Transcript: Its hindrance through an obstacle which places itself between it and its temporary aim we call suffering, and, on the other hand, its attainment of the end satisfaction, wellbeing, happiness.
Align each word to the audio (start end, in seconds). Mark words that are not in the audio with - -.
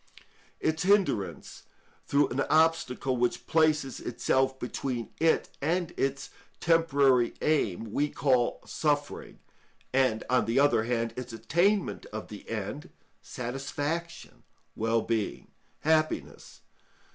Its 0.59 0.81
hindrance 0.81 1.61
through 2.07 2.27
an 2.29 2.39
obstacle 2.49 3.15
which 3.17 3.45
places 3.45 3.99
itself 3.99 4.57
between 4.59 5.11
it 5.19 5.49
and 5.61 5.93
its 5.95 6.31
temporary 6.59 7.35
aim 7.43 7.91
we 7.93 8.09
call 8.09 8.59
suffering, 8.65 9.37
and, 9.93 10.23
on 10.27 10.45
the 10.45 10.59
other 10.59 10.85
hand, 10.85 11.13
its 11.15 11.33
attainment 11.33 12.07
of 12.07 12.29
the 12.29 12.49
end 12.49 12.89
satisfaction, 13.21 14.41
wellbeing, 14.75 15.51
happiness. 15.81 16.61